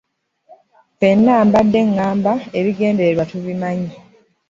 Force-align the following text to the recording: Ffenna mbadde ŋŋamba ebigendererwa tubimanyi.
Ffenna 0.95 1.35
mbadde 1.47 1.79
ŋŋamba 1.89 2.33
ebigendererwa 2.57 3.23
tubimanyi. 3.31 3.89